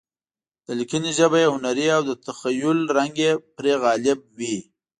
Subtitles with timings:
[0.65, 3.17] د لیکنې ژبه یې هنري او د تخیل رنګ
[3.55, 4.57] پرې غالب وي.